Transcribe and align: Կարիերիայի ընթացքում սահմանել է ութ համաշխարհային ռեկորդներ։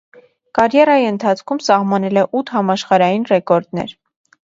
Կարիերիայի 0.59 1.03
ընթացքում 1.09 1.61
սահմանել 1.65 2.21
է 2.21 2.23
ութ 2.39 2.49
համաշխարհային 2.55 3.29
ռեկորդներ։ 3.33 3.93